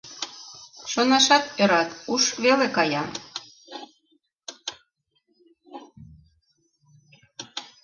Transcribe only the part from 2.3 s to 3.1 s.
веле кая...